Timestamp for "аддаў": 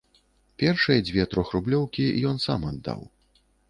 2.75-3.09